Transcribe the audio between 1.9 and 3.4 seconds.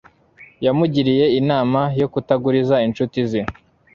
yo kutaguriza inshuti